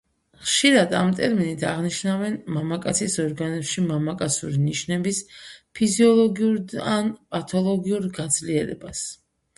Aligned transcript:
ხშირად 0.43 0.93
ამ 0.99 1.09
ტერმინით 1.17 1.65
აღნიშნავენ 1.71 2.37
მამაკაცის 2.55 3.17
ორგანიზმში 3.25 3.83
მამაკაცური 3.91 4.59
ნიშნების 4.63 5.21
ფიზიოლოგიურ 5.81 6.81
ან 6.95 7.13
პათოლოგიურ 7.37 8.13
გაძლიერებას. 8.21 9.09